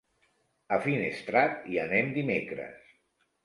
[0.77, 2.93] A Finestrat hi anem dimecres.